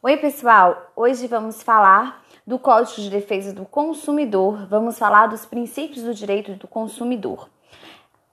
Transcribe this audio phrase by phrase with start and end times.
[0.00, 0.92] Oi, pessoal!
[0.94, 6.52] Hoje vamos falar do Código de Defesa do Consumidor, vamos falar dos princípios do direito
[6.52, 7.48] do consumidor.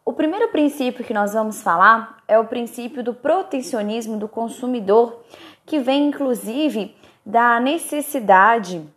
[0.06, 5.24] O primeiro princípio que nós vamos falar é o princípio do protecionismo do consumidor,
[5.66, 8.88] que vem inclusive da necessidade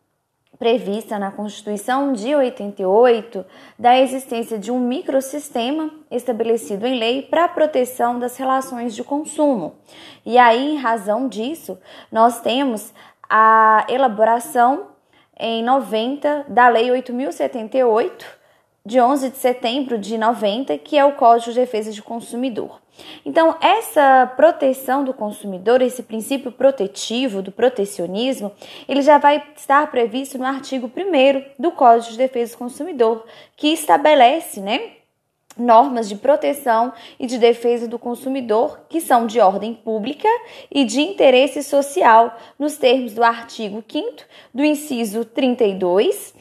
[0.58, 3.44] prevista na Constituição de 88
[3.78, 9.76] da existência de um microsistema estabelecido em lei para a proteção das relações de consumo.
[10.26, 11.78] E aí, em razão disso,
[12.10, 12.92] nós temos
[13.28, 14.88] a elaboração
[15.38, 18.38] em 90 da Lei 8078
[18.84, 22.80] de 11 de setembro de 90, que é o Código de Defesa do Consumidor.
[23.24, 28.52] Então, essa proteção do consumidor, esse princípio protetivo do protecionismo,
[28.88, 33.24] ele já vai estar previsto no artigo 1 do Código de Defesa do Consumidor,
[33.56, 34.92] que estabelece, né,
[35.58, 40.28] normas de proteção e de defesa do consumidor que são de ordem pública
[40.70, 44.24] e de interesse social, nos termos do artigo 5
[44.54, 46.34] do inciso 32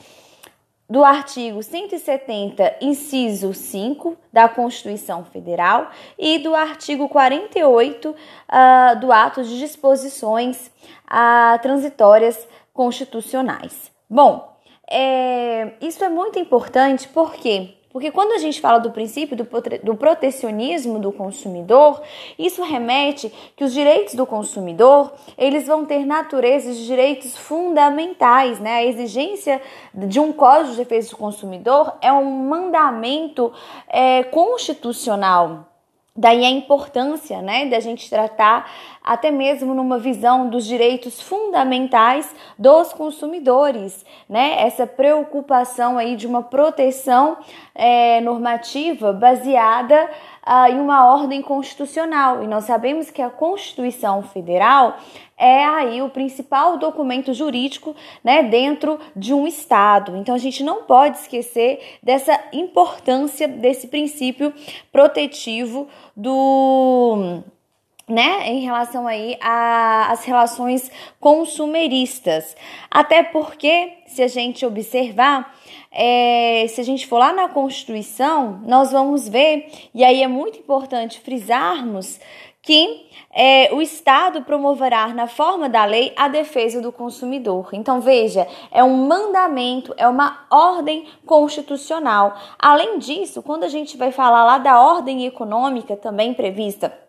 [0.89, 9.43] do artigo 170, inciso 5 da Constituição Federal e do artigo 48 uh, do ato
[9.43, 10.71] de disposições
[11.08, 13.91] uh, transitórias constitucionais.
[14.09, 14.58] Bom,
[14.89, 20.99] é, isso é muito importante porque porque quando a gente fala do princípio do, protecionismo
[20.99, 22.02] do consumidor,
[22.38, 28.75] isso remete que os direitos do consumidor, eles vão ter natureza de direitos fundamentais, né?
[28.75, 29.61] A exigência
[29.93, 33.52] de um código de defesa do consumidor é um mandamento
[33.88, 35.77] é, constitucional.
[36.17, 38.67] Daí a importância né, da gente tratar
[39.03, 44.63] até mesmo numa visão dos direitos fundamentais dos consumidores, né?
[44.63, 47.37] Essa preocupação aí de uma proteção
[47.73, 50.09] é, normativa baseada
[50.47, 52.41] ah, em uma ordem constitucional.
[52.41, 54.97] E nós sabemos que a Constituição Federal
[55.37, 60.15] é aí o principal documento jurídico né, dentro de um Estado.
[60.15, 64.53] Então a gente não pode esquecer dessa importância desse princípio
[64.91, 67.43] protetivo do
[68.07, 72.55] né, em relação aí às relações consumeristas.
[72.89, 75.53] Até porque, se a gente observar,
[75.91, 80.57] é, se a gente for lá na Constituição, nós vamos ver, e aí é muito
[80.59, 82.19] importante frisarmos
[82.61, 87.69] que é, o Estado promoverá, na forma da lei, a defesa do consumidor.
[87.71, 92.37] Então, veja, é um mandamento, é uma ordem constitucional.
[92.59, 97.06] Além disso, quando a gente vai falar lá da ordem econômica também prevista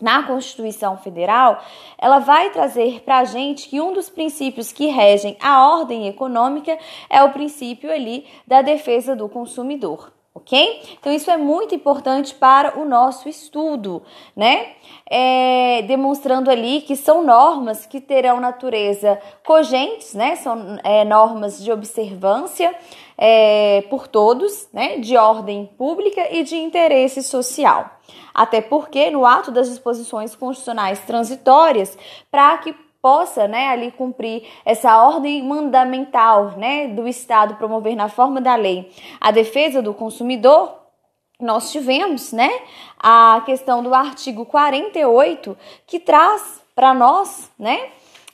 [0.00, 1.62] na Constituição Federal,
[1.98, 6.78] ela vai trazer para a gente que um dos princípios que regem a ordem econômica
[7.08, 10.82] é o princípio ali da defesa do consumidor ok?
[10.98, 14.02] Então isso é muito importante para o nosso estudo,
[14.34, 14.72] né?
[15.08, 20.36] É, demonstrando ali que são normas que terão natureza cogentes, né?
[20.36, 22.74] São é, normas de observância
[23.16, 24.98] é, por todos, né?
[24.98, 27.90] De ordem pública e de interesse social.
[28.32, 31.98] Até porque no ato das disposições constitucionais transitórias,
[32.30, 38.40] para que possa, né, ali cumprir essa ordem mandamental, né, do Estado promover na forma
[38.40, 38.90] da lei
[39.20, 40.74] a defesa do consumidor,
[41.40, 42.50] nós tivemos, né,
[42.98, 45.56] a questão do artigo 48
[45.86, 47.90] que traz para nós, né,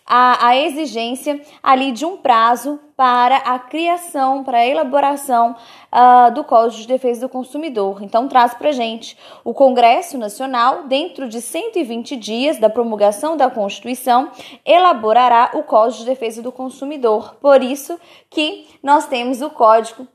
[0.07, 5.57] a, a exigência ali de um prazo para a criação, para a elaboração
[5.93, 8.03] uh, do Código de Defesa do Consumidor.
[8.03, 14.31] Então, traz para gente o Congresso Nacional, dentro de 120 dias da promulgação da Constituição,
[14.65, 17.35] elaborará o Código de Defesa do Consumidor.
[17.41, 17.99] Por isso
[18.31, 20.07] que nós temos o Código,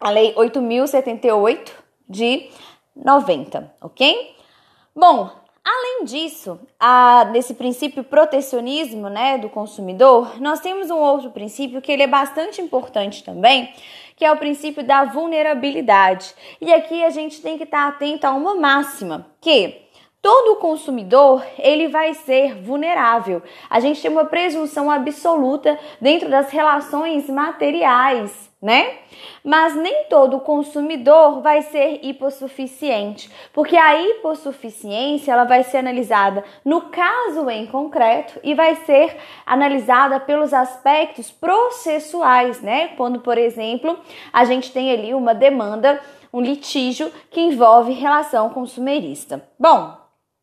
[0.00, 1.70] a Lei 8.078
[2.08, 2.48] de
[2.96, 4.34] 90, ok?
[4.96, 5.30] Bom,
[5.64, 11.92] Além disso, a, nesse princípio protecionismo né, do consumidor, nós temos um outro princípio que
[11.92, 13.72] ele é bastante importante também,
[14.16, 16.34] que é o princípio da vulnerabilidade.
[16.60, 19.88] E aqui a gente tem que estar atento a uma máxima, que
[20.22, 23.42] Todo consumidor ele vai ser vulnerável.
[23.70, 28.98] A gente tem uma presunção absoluta dentro das relações materiais né?
[29.42, 36.82] Mas nem todo consumidor vai ser hipossuficiente, porque a hipossuficiência ela vai ser analisada no
[36.82, 39.16] caso em concreto e vai ser
[39.46, 42.88] analisada pelos aspectos processuais, né?
[42.96, 43.98] Quando, por exemplo,
[44.32, 46.00] a gente tem ali uma demanda,
[46.32, 49.42] um litígio que envolve relação consumerista.
[49.58, 49.99] Bom,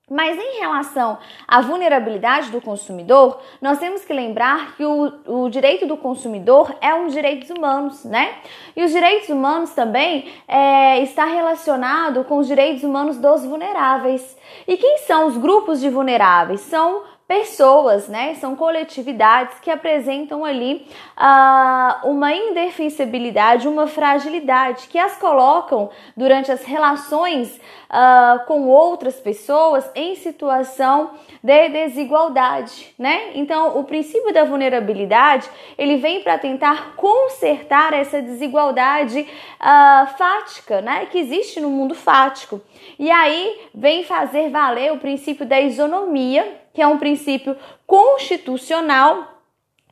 [0.10, 5.86] mas em relação à vulnerabilidade do consumidor, nós temos que lembrar que o, o direito
[5.86, 8.36] do consumidor é um direito humanos, né?
[8.74, 14.38] E os direitos humanos também é, está relacionado com os direitos humanos dos vulneráveis.
[14.66, 16.62] E quem são os grupos de vulneráveis?
[16.62, 18.36] São pessoas, né?
[18.36, 20.88] São coletividades que apresentam ali
[21.18, 27.60] uh, uma indefensibilidade, uma fragilidade que as colocam durante as relações
[27.90, 31.12] uh, com outras pessoas em situação
[31.44, 33.32] de desigualdade, né?
[33.36, 41.08] Então, o princípio da vulnerabilidade ele vem para tentar consertar essa desigualdade uh, fática, né?
[41.08, 42.62] Que existe no mundo fático.
[42.98, 47.58] E aí vem fazer valer o princípio da isonomia que é um princípio
[47.88, 49.42] constitucional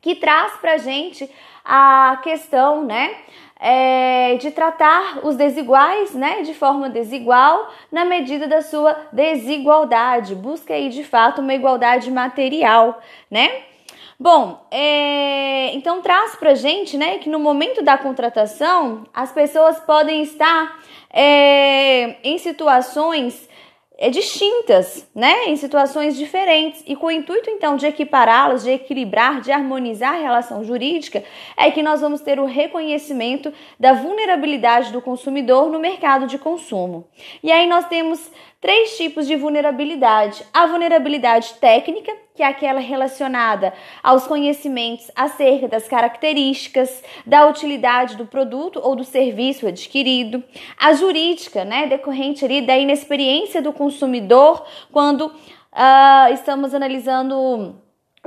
[0.00, 1.28] que traz para gente
[1.64, 3.12] a questão, né,
[3.58, 10.36] é, de tratar os desiguais, né, de forma desigual na medida da sua desigualdade.
[10.36, 13.62] Busca aí de fato uma igualdade material, né?
[14.16, 20.22] Bom, é, então traz pra gente, né, que no momento da contratação as pessoas podem
[20.22, 20.78] estar
[21.12, 23.48] é, em situações
[24.10, 29.50] distintas, né, em situações diferentes, e com o intuito então de equipará-las, de equilibrar, de
[29.50, 31.24] harmonizar a relação jurídica,
[31.56, 37.08] é que nós vamos ter o reconhecimento da vulnerabilidade do consumidor no mercado de consumo.
[37.42, 38.30] E aí nós temos
[38.66, 43.72] três tipos de vulnerabilidade: a vulnerabilidade técnica, que é aquela relacionada
[44.02, 50.42] aos conhecimentos acerca das características, da utilidade do produto ou do serviço adquirido,
[50.76, 57.76] a jurídica, né, decorrente ali da inexperiência do consumidor quando uh, estamos analisando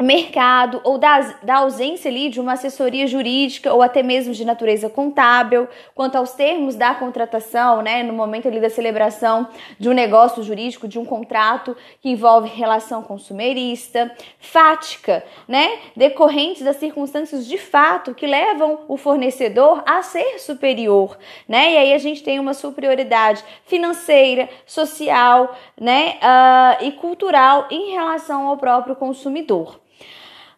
[0.04, 4.90] mercado ou da, da ausência ali de uma assessoria jurídica ou até mesmo de natureza
[4.90, 10.42] contábil, quanto aos termos da contratação, né, no momento ali da celebração de um negócio
[10.42, 14.10] jurídico, de um contrato que envolve relação consumerista,
[14.40, 21.18] fática, né, decorrentes das circunstâncias de fato que levam o fornecedor a ser superior,
[21.48, 27.92] né, e aí a gente tem uma superioridade financeira, social, né, uh, e cultural em
[27.92, 29.78] relação ao próprio consumidor.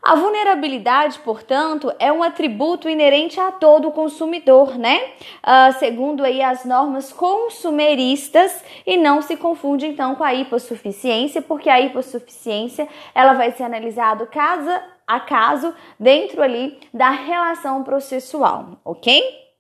[0.02, 5.00] A vulnerabilidade, portanto, é um atributo inerente a todo consumidor, né?
[5.46, 11.70] Uh, segundo aí as normas consumeristas e não se confunde então com a hipossuficiência, porque
[11.70, 14.72] a hipossuficiência ela vai ser analisada caso
[15.06, 19.51] a caso dentro ali da relação processual, ok?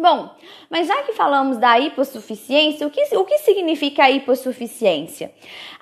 [0.00, 0.30] Bom,
[0.70, 5.30] mas já que falamos da hipossuficiência, o que, o que significa a hipossuficiência?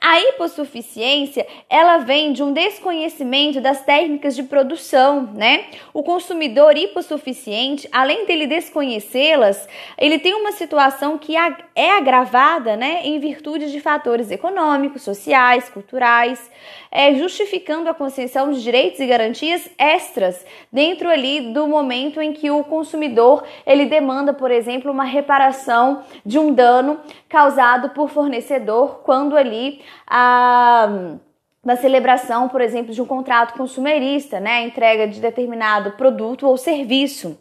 [0.00, 5.66] A hipossuficiência, ela vem de um desconhecimento das técnicas de produção, né?
[5.94, 11.36] O consumidor hipossuficiente, além dele desconhecê-las, ele tem uma situação que
[11.76, 16.50] é agravada, né, em virtude de fatores econômicos, sociais, culturais,
[16.90, 22.50] é, justificando a concessão de direitos e garantias extras dentro ali do momento em que
[22.50, 29.36] o consumidor ele demanda, por exemplo, uma reparação de um dano causado por fornecedor quando
[29.36, 31.16] ali a
[31.62, 37.38] da celebração, por exemplo, de um contrato consumerista, né, entrega de determinado produto ou serviço,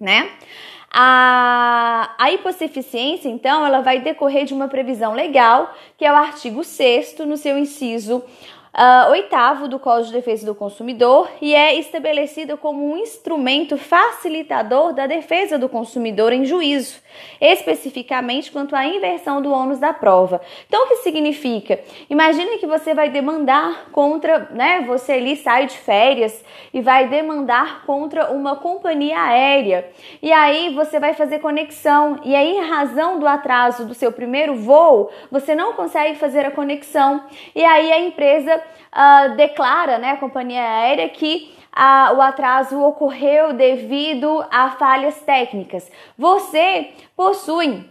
[0.00, 0.30] né?
[0.90, 6.64] A, a hipossuficiência, então, ela vai decorrer de uma previsão legal, que é o artigo
[6.64, 8.24] 6 no seu inciso
[8.74, 14.92] uh, oitavo do Código de Defesa do Consumidor e é estabelecida como um instrumento facilitador
[14.92, 17.00] da defesa do consumidor em juízo,
[17.40, 20.40] especificamente quanto à inversão do ônus da prova.
[20.66, 21.80] Então, o que significa?
[22.10, 24.84] Imagine que você vai demandar contra, né?
[24.86, 29.90] Você ali sai de férias e vai demandar contra uma companhia aérea.
[30.22, 34.54] E aí você vai fazer conexão e aí, em razão do atraso do seu primeiro
[34.54, 37.24] voo, você não consegue fazer a conexão.
[37.54, 43.52] E aí a empresa uh, declara, né, a companhia aérea, que uh, o atraso ocorreu
[43.52, 45.90] devido a falhas técnicas.
[46.16, 47.84] Você possui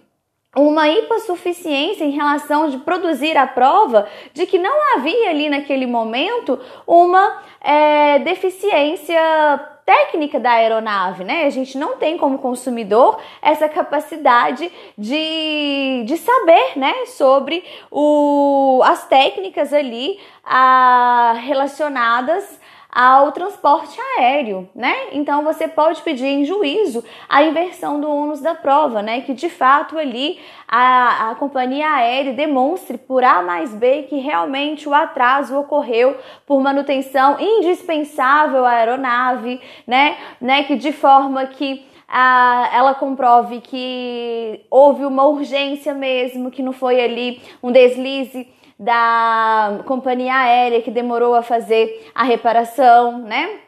[0.55, 6.59] uma hipossuficiência em relação de produzir a prova de que não havia ali naquele momento
[6.87, 11.45] uma é, deficiência técnica da aeronave, né?
[11.45, 19.07] A gente não tem como consumidor essa capacidade de, de saber, né, sobre o, as
[19.07, 22.59] técnicas ali a, relacionadas
[22.91, 24.93] ao transporte aéreo, né?
[25.11, 29.21] Então você pode pedir em juízo a inversão do ônus da prova, né?
[29.21, 34.87] Que de fato ali a, a companhia aérea demonstre por A mais B que realmente
[34.87, 40.17] o atraso ocorreu por manutenção indispensável à aeronave, né?
[40.39, 40.63] né?
[40.63, 47.01] Que de forma que a, ela comprove que houve uma urgência mesmo, que não foi
[47.01, 48.47] ali um deslize
[48.79, 53.61] da companhia aérea que demorou a fazer a reparação, né?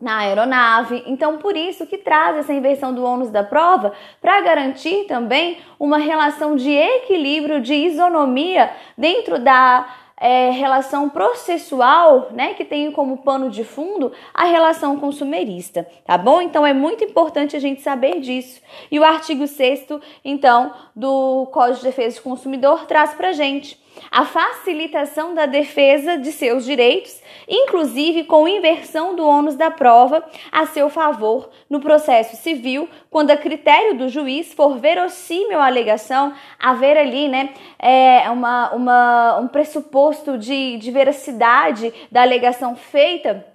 [0.00, 1.02] na aeronave.
[1.06, 5.98] Então, por isso que traz essa inversão do ônus da prova para garantir também uma
[5.98, 9.86] relação de equilíbrio, de isonomia dentro da
[10.20, 16.42] é, relação processual, né, que tem como pano de fundo a relação consumerista, tá bom?
[16.42, 18.60] Então é muito importante a gente saber disso.
[18.90, 19.86] E o artigo 6
[20.22, 26.30] então, do Código de Defesa do Consumidor traz pra gente a facilitação da defesa de
[26.30, 32.88] seus direitos, inclusive com inversão do ônus da prova a seu favor no processo civil,
[33.10, 39.38] quando a critério do juiz for verossímil a alegação, haver ali né, é, uma, uma,
[39.38, 43.46] um pressuposto de, de veracidade da alegação feita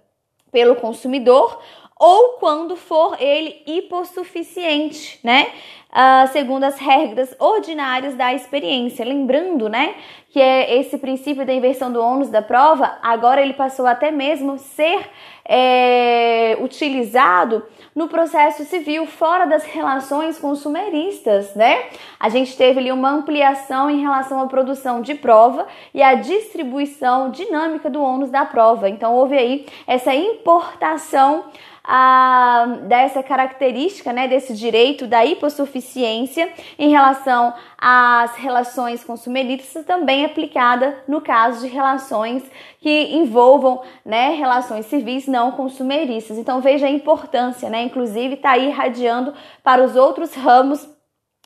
[0.51, 1.59] pelo consumidor
[1.97, 5.47] ou quando for ele hipossuficiente, né?
[5.91, 9.05] Uh, segundo as regras ordinárias da experiência.
[9.05, 9.95] Lembrando, né,
[10.29, 14.57] que é esse princípio da inversão do ônus da prova, agora ele passou até mesmo
[14.57, 15.09] ser
[15.45, 17.63] é, utilizado
[17.95, 21.85] no processo civil, fora das relações consumeristas, né?
[22.19, 27.31] A gente teve ali uma ampliação em relação à produção de prova e à distribuição
[27.31, 28.89] dinâmica do ônus da prova.
[28.89, 31.45] Então, houve aí essa importação
[31.87, 40.97] a, dessa característica, né, desse direito da hipossuficiência em relação às relações consumeristas, também aplicada
[41.07, 42.43] no caso de relações
[42.79, 46.37] que envolvam né, relações civis não consumeristas.
[46.37, 47.83] Então veja a importância, né?
[47.83, 50.87] Inclusive está irradiando para os outros ramos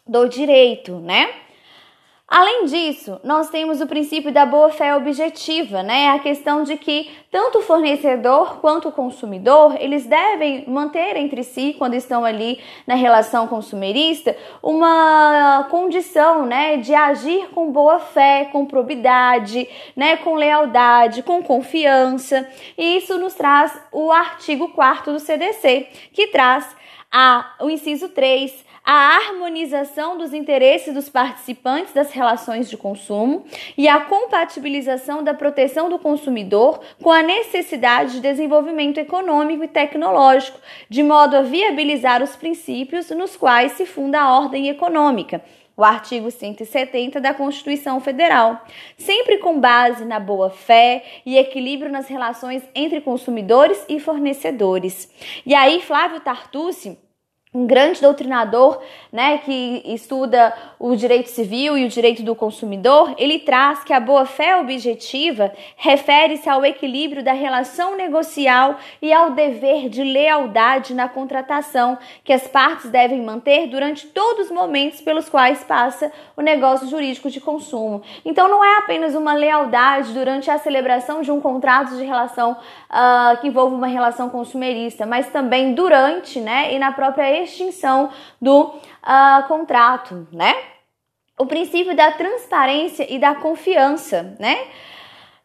[0.07, 1.29] do direito, né?
[2.29, 6.09] Além disso, nós temos o princípio da boa-fé objetiva, né?
[6.09, 11.75] A questão de que tanto o fornecedor quanto o consumidor, eles devem manter entre si,
[11.75, 19.67] quando estão ali na relação consumerista, uma condição, né, de agir com boa-fé, com probidade,
[19.95, 22.47] né, com lealdade, com confiança.
[22.77, 26.75] E isso nos traz o artigo 4 do CDC, que traz
[27.11, 33.45] a, o inciso 3, a harmonização dos interesses dos participantes das relações de consumo
[33.77, 40.59] e a compatibilização da proteção do consumidor com a necessidade de desenvolvimento econômico e tecnológico,
[40.89, 45.43] de modo a viabilizar os princípios nos quais se funda a ordem econômica
[45.77, 48.65] o artigo 170 da Constituição Federal,
[48.97, 55.09] sempre com base na boa fé e equilíbrio nas relações entre consumidores e fornecedores.
[55.45, 56.97] E aí, Flávio Tartucci
[57.51, 58.79] um grande doutrinador,
[59.11, 63.99] né, que estuda o direito civil e o direito do consumidor, ele traz que a
[63.99, 71.97] boa-fé objetiva refere-se ao equilíbrio da relação negocial e ao dever de lealdade na contratação
[72.23, 77.31] que as partes devem manter durante todos os momentos pelos quais passa o negócio jurídico
[77.31, 78.03] de consumo.
[78.23, 83.41] Então não é apenas uma lealdade durante a celebração de um contrato de relação uh,
[83.41, 89.47] que envolve uma relação consumerista, mas também durante, né, e na própria extinção do uh,
[89.47, 90.55] contrato, né?
[91.37, 94.67] O princípio da transparência e da confiança, né?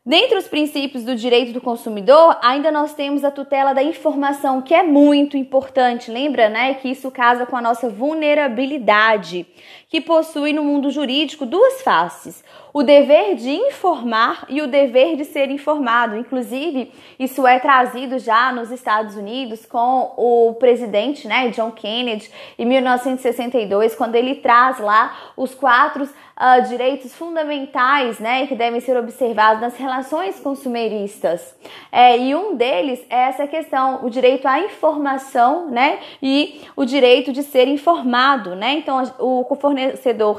[0.07, 4.75] Dentre os princípios do direito do consumidor, ainda nós temos a tutela da informação, que
[4.75, 6.11] é muito importante.
[6.11, 9.47] Lembra, né, que isso casa com a nossa vulnerabilidade,
[9.95, 15.25] que possui no mundo jurídico duas faces: o dever de informar e o dever de
[15.25, 16.17] ser informado.
[16.17, 22.67] Inclusive, isso é trazido já nos Estados Unidos com o presidente, né, John Kennedy, em
[22.67, 29.61] 1962, quando ele traz lá os quatro uh, direitos fundamentais, né, que devem ser observados
[29.61, 31.55] nas relações consumeristas.
[31.93, 37.33] É, e um deles é essa questão, o direito à informação, né, e o direito
[37.33, 38.75] de ser informado, né.
[38.75, 39.84] Então, o fornecedor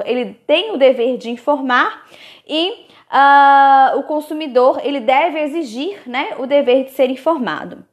[0.06, 2.06] ele tem o dever de informar
[2.48, 7.84] e uh, o consumidor ele deve exigir, né, o dever de ser informado.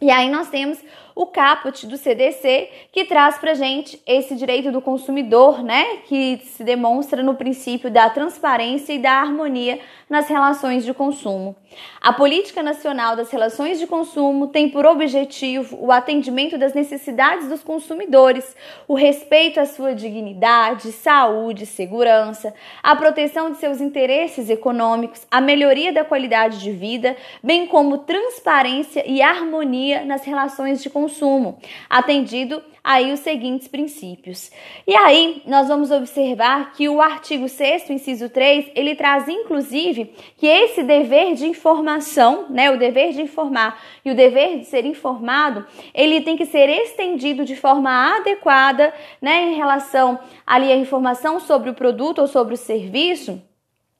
[0.00, 0.78] E aí nós temos
[1.16, 6.62] o caput do CDC, que traz para gente esse direito do consumidor, né, que se
[6.62, 9.80] demonstra no princípio da transparência e da harmonia
[10.10, 11.56] nas relações de consumo.
[12.02, 17.62] A Política Nacional das Relações de Consumo tem por objetivo o atendimento das necessidades dos
[17.62, 18.54] consumidores,
[18.86, 25.92] o respeito à sua dignidade, saúde, segurança, a proteção de seus interesses econômicos, a melhoria
[25.92, 31.58] da qualidade de vida, bem como transparência e harmonia nas relações de consumo consumo,
[31.88, 34.50] atendido aí os seguintes princípios.
[34.86, 40.46] E aí, nós vamos observar que o artigo 6 inciso 3, ele traz inclusive que
[40.46, 45.64] esse dever de informação, né, o dever de informar e o dever de ser informado,
[45.94, 51.70] ele tem que ser estendido de forma adequada, né, em relação ali à informação sobre
[51.70, 53.40] o produto ou sobre o serviço,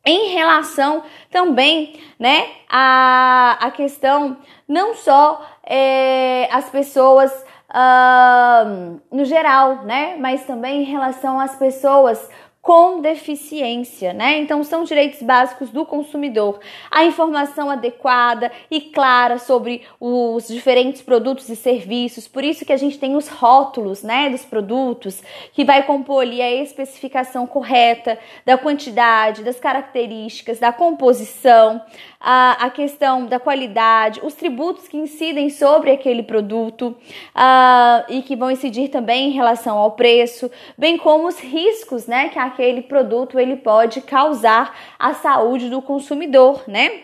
[0.07, 4.37] em relação também, né, a, a questão
[4.69, 7.33] não só é, as pessoas
[7.71, 12.31] uh, no geral, né, mas também em relação às pessoas
[12.67, 14.41] com deficiência, né?
[14.41, 16.59] Então são direitos básicos do consumidor.
[16.91, 22.27] A informação adequada e clara sobre os diferentes produtos e serviços.
[22.27, 26.43] Por isso que a gente tem os rótulos, né, dos produtos, que vai compor ali
[26.43, 31.81] a especificação correta da quantidade, das características, da composição,
[32.19, 36.97] a, a questão da qualidade, os tributos que incidem sobre aquele produto
[37.33, 42.29] uh, e que vão incidir também em relação ao preço, bem como os riscos, né,
[42.29, 47.03] que aquele produto ele pode causar à saúde do consumidor, né?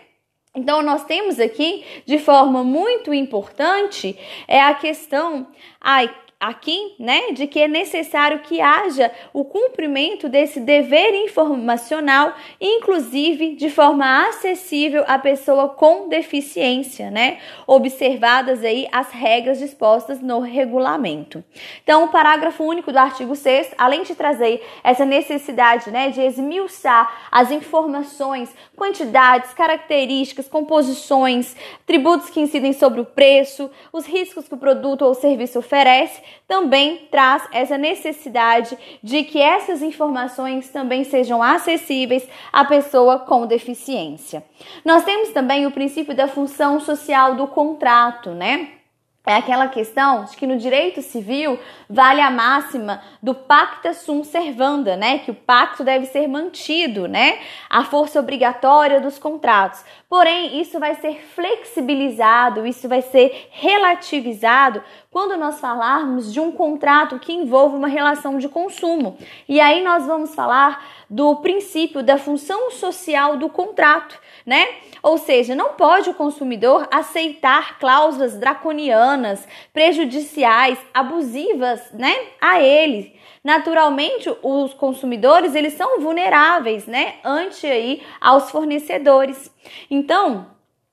[0.54, 5.46] Então, nós temos aqui, de forma muito importante, é a questão
[5.80, 6.10] ai,
[6.42, 13.70] aqui, né, de que é necessário que haja o cumprimento desse dever informacional, inclusive de
[13.70, 21.44] forma acessível à pessoa com deficiência, né, observadas aí as regras dispostas no regulamento.
[21.84, 27.28] Então, o parágrafo único do artigo 6 além de trazer essa necessidade, né, de esmiuçar
[27.30, 31.54] as informações, quantidades, características, composições,
[31.86, 37.08] tributos que incidem sobre o preço, os riscos que o produto ou serviço oferece, também
[37.10, 44.44] traz essa necessidade de que essas informações também sejam acessíveis à pessoa com deficiência.
[44.84, 48.81] Nós temos também o princípio da função social do contrato, né?
[49.24, 51.56] É aquela questão de que no direito civil
[51.88, 55.18] vale a máxima do pacta sum servanda, né?
[55.18, 57.38] Que o pacto deve ser mantido, né?
[57.70, 59.84] A força obrigatória dos contratos.
[60.08, 67.20] Porém, isso vai ser flexibilizado, isso vai ser relativizado quando nós falarmos de um contrato
[67.20, 69.16] que envolve uma relação de consumo.
[69.48, 74.66] E aí nós vamos falar do princípio da função social do contrato, né?
[75.02, 83.18] Ou seja, não pode o consumidor aceitar cláusulas draconianas, prejudiciais, abusivas, né, a ele.
[83.42, 89.52] Naturalmente, os consumidores, eles são vulneráveis, né, ante aí aos fornecedores.
[89.90, 90.46] Então,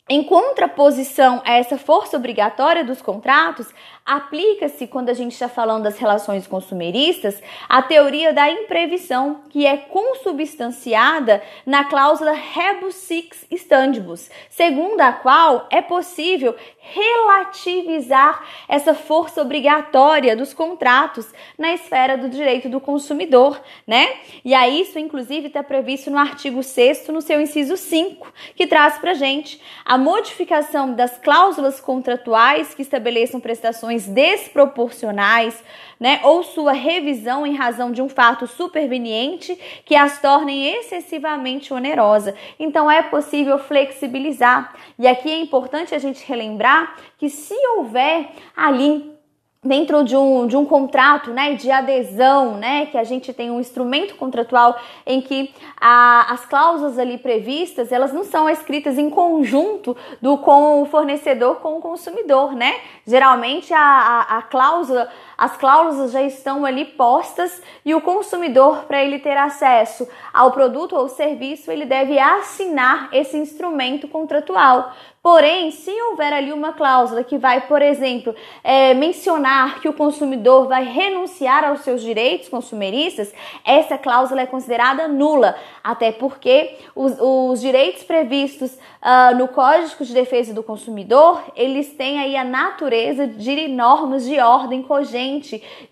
[0.09, 3.67] em contraposição a essa força obrigatória dos contratos,
[4.05, 9.77] aplica-se, quando a gente está falando das relações consumeristas, a teoria da imprevisão, que é
[9.77, 20.35] consubstanciada na cláusula rebus six standibus, segundo a qual é possível relativizar essa força obrigatória
[20.35, 24.07] dos contratos na esfera do direito do consumidor, né?
[24.43, 28.97] E aí isso, inclusive, está previsto no artigo 6 no seu inciso 5, que traz
[28.97, 35.63] para gente a modificação das cláusulas contratuais que estabeleçam prestações desproporcionais,
[35.99, 42.35] né, ou sua revisão em razão de um fato superveniente que as tornem excessivamente onerosa.
[42.57, 44.73] Então é possível flexibilizar.
[44.97, 49.18] E aqui é importante a gente relembrar que se houver ali
[49.63, 53.59] dentro de um, de um contrato né, de adesão, né, que a gente tem um
[53.59, 59.97] instrumento contratual em que a, as cláusulas ali previstas, elas não são escritas em conjunto
[60.21, 62.73] do com o fornecedor com o consumidor, né?
[63.05, 69.01] Geralmente a, a, a cláusula as cláusulas já estão ali postas e o consumidor, para
[69.01, 74.93] ele ter acesso ao produto ou serviço, ele deve assinar esse instrumento contratual.
[75.21, 80.67] Porém, se houver ali uma cláusula que vai, por exemplo, é, mencionar que o consumidor
[80.67, 83.33] vai renunciar aos seus direitos consumeristas,
[83.65, 90.13] essa cláusula é considerada nula, até porque os, os direitos previstos uh, no Código de
[90.13, 95.28] Defesa do Consumidor, eles têm aí a natureza de normas de ordem cogente,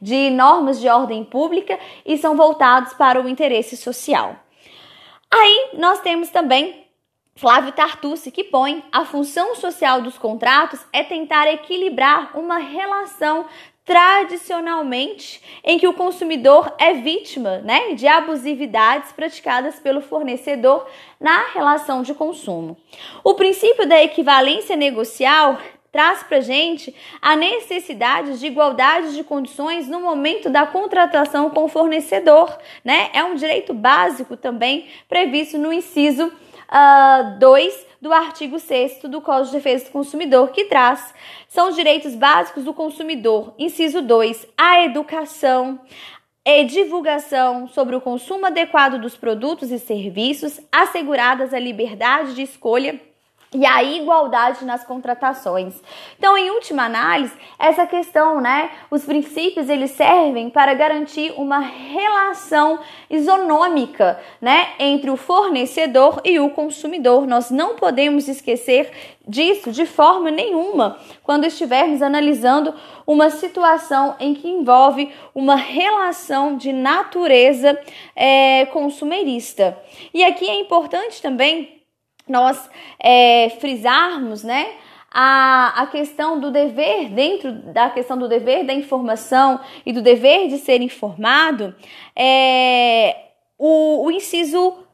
[0.01, 4.35] de normas de ordem pública e são voltados para o interesse social.
[5.29, 6.87] Aí nós temos também
[7.37, 13.45] Flávio Tartucci, que põe a função social dos contratos é tentar equilibrar uma relação
[13.85, 20.85] tradicionalmente em que o consumidor é vítima né, de abusividades praticadas pelo fornecedor
[21.17, 22.75] na relação de consumo.
[23.23, 25.57] O princípio da equivalência negocial
[25.91, 31.67] traz para gente a necessidade de igualdade de condições no momento da contratação com o
[31.67, 33.09] fornecedor, né?
[33.13, 36.31] É um direito básico também previsto no inciso
[37.39, 41.13] 2 uh, do artigo 6 do Código de Defesa do Consumidor, que traz
[41.47, 43.53] são os direitos básicos do consumidor.
[43.57, 45.79] Inciso 2, a educação,
[46.49, 53.01] e divulgação sobre o consumo adequado dos produtos e serviços, asseguradas a liberdade de escolha
[53.57, 55.73] e a igualdade nas contratações.
[56.15, 62.79] Então, em última análise, essa questão, né, os princípios eles servem para garantir uma relação
[63.09, 67.25] isonômica, né, entre o fornecedor e o consumidor.
[67.25, 68.91] Nós não podemos esquecer
[69.27, 72.75] disso de forma nenhuma quando estivermos analisando
[73.07, 77.75] uma situação em que envolve uma relação de natureza
[78.15, 79.75] é, consumerista.
[80.13, 81.76] E aqui é importante também
[82.31, 84.67] nós é, frisarmos, né?
[85.11, 90.47] A, a questão do dever, dentro da questão do dever da informação e do dever
[90.47, 91.73] de ser informado,
[92.15, 93.15] é,
[93.57, 94.86] o, o inciso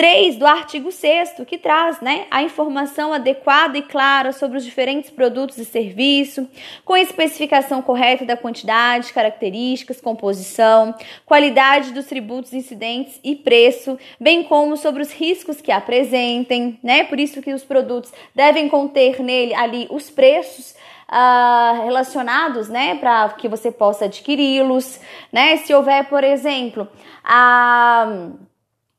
[0.00, 5.10] 3 do artigo 6 que traz né, a informação adequada e clara sobre os diferentes
[5.10, 6.46] produtos e serviços,
[6.86, 10.94] com especificação correta da quantidade, características, composição,
[11.26, 17.04] qualidade dos tributos incidentes e preço, bem como sobre os riscos que apresentem, né?
[17.04, 20.74] Por isso que os produtos devem conter nele ali os preços
[21.10, 25.00] Uh, relacionados, né, para que você possa adquiri-los,
[25.32, 25.56] né?
[25.56, 26.86] Se houver, por exemplo,
[27.24, 28.49] a uh,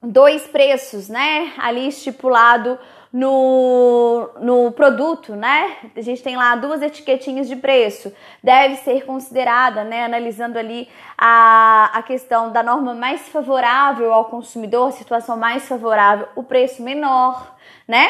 [0.01, 1.53] dois preços, né?
[1.57, 2.79] Ali estipulado
[3.13, 5.77] no, no produto, né?
[5.95, 8.11] A gente tem lá duas etiquetinhas de preço.
[8.43, 10.05] Deve ser considerada, né?
[10.05, 10.87] Analisando ali
[11.17, 17.55] a, a questão da norma mais favorável ao consumidor, situação mais favorável, o preço menor,
[17.87, 18.09] né?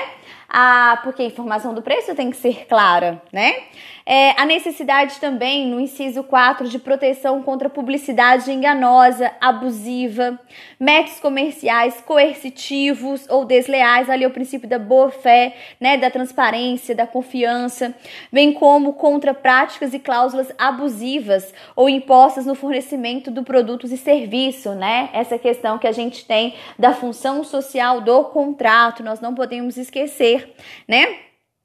[0.51, 3.55] a, porque a informação do preço tem que ser clara, né?
[4.05, 10.37] É, a necessidade também, no inciso 4, de proteção contra publicidade enganosa, abusiva,
[10.77, 17.05] métodos comerciais coercitivos ou desleais, ali é o princípio da boa-fé, né, da transparência, da
[17.05, 17.95] confiança,
[18.31, 24.75] bem como contra práticas e cláusulas abusivas ou impostas no fornecimento de produtos e serviços,
[24.75, 25.09] né?
[25.13, 30.53] Essa questão que a gente tem da função social do contrato, nós não podemos esquecer
[30.87, 31.19] né?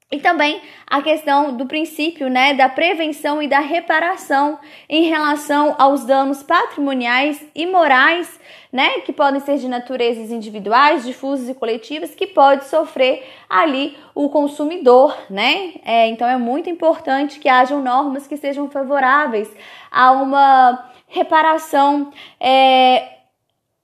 [0.09, 6.05] E também a questão do princípio, né, da prevenção e da reparação em relação aos
[6.05, 8.39] danos patrimoniais e morais,
[8.71, 14.29] né, que podem ser de naturezas individuais, difusas e coletivas, que pode sofrer ali o
[14.29, 15.73] consumidor, né?
[15.83, 19.53] É, então é muito importante que hajam normas que sejam favoráveis
[19.91, 23.16] a uma reparação é,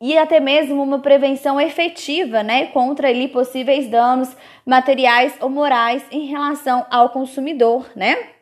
[0.05, 4.35] e até mesmo uma prevenção efetiva, né, contra ali possíveis danos
[4.65, 8.32] materiais ou morais em relação ao consumidor, né?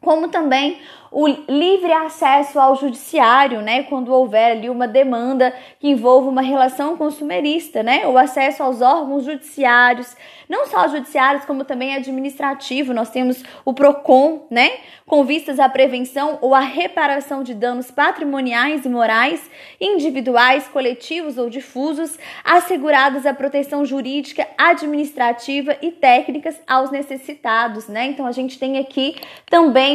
[0.00, 0.78] Como também
[1.10, 6.96] o livre acesso ao judiciário, né, quando houver ali uma demanda que envolva uma relação
[6.96, 10.14] consumerista, né, o acesso aos órgãos judiciários,
[10.48, 12.94] não só judiciários, como também administrativo.
[12.94, 14.70] Nós temos o PROCON, né,
[15.06, 21.48] com vistas à prevenção ou à reparação de danos patrimoniais e morais, individuais, coletivos ou
[21.48, 28.06] difusos, asseguradas a proteção jurídica, administrativa e técnicas aos necessitados, né?
[28.06, 29.16] Então a gente tem aqui
[29.48, 29.87] também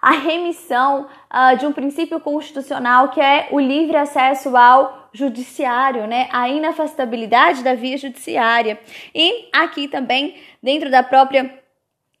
[0.00, 6.28] a remissão uh, de um princípio constitucional que é o livre acesso ao judiciário, né?
[6.32, 8.78] A inafastabilidade da via judiciária.
[9.14, 11.60] E aqui também, dentro da própria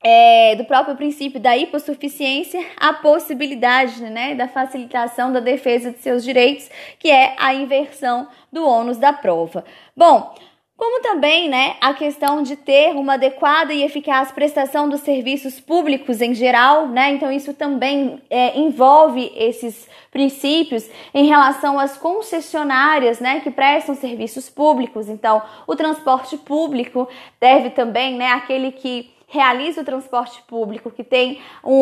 [0.02, 6.24] é, do próprio princípio da hipossuficiência, a possibilidade né, da facilitação da defesa de seus
[6.24, 9.62] direitos, que é a inversão do ônus da prova.
[9.94, 10.34] Bom,
[10.80, 16.22] como também né, a questão de ter uma adequada e eficaz prestação dos serviços públicos
[16.22, 17.10] em geral, né?
[17.10, 24.48] Então, isso também é, envolve esses princípios em relação às concessionárias né, que prestam serviços
[24.48, 25.10] públicos.
[25.10, 27.06] Então, o transporte público
[27.38, 31.74] deve também, né, aquele que realiza o transporte público, que tem um,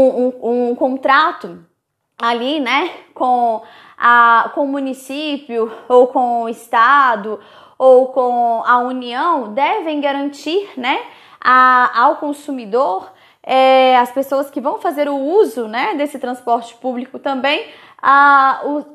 [0.43, 1.65] um, um contrato
[2.21, 3.63] ali, né, com,
[3.97, 7.39] a, com o município ou com o estado
[7.79, 11.01] ou com a União devem garantir né,
[11.41, 13.13] a, ao consumidor,
[13.43, 17.65] é, as pessoas que vão fazer o uso né, desse transporte público também,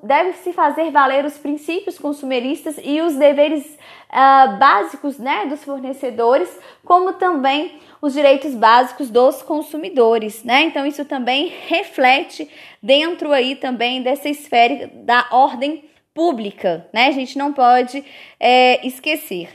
[0.02, 6.50] deve-se fazer valer os princípios consumeristas e os deveres uh, básicos né, dos fornecedores,
[6.86, 10.64] como também os direitos básicos dos consumidores, né?
[10.64, 12.50] Então isso também reflete
[12.82, 17.08] dentro aí também dessa esfera da ordem pública, né?
[17.08, 18.04] A gente não pode
[18.40, 19.50] é, esquecer.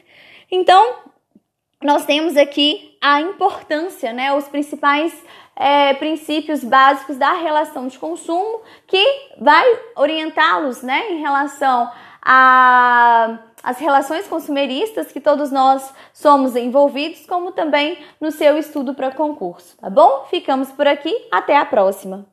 [0.50, 0.96] Então,
[1.82, 4.32] nós temos aqui a importância, né?
[4.32, 5.12] Os principais
[5.54, 9.04] é, princípios básicos da relação de consumo que
[9.40, 9.66] vai
[9.96, 11.12] orientá-los, né?
[11.12, 11.90] Em relação
[12.22, 19.10] a as relações consumeristas que todos nós somos envolvidos, como também no seu estudo para
[19.10, 20.26] concurso, tá bom?
[20.30, 22.24] Ficamos por aqui, até a próxima.